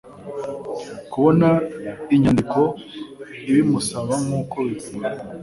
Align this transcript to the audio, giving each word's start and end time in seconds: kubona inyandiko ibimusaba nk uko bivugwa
kubona 1.11 1.47
inyandiko 2.15 2.59
ibimusaba 3.49 4.13
nk 4.23 4.29
uko 4.41 4.57
bivugwa 4.67 5.09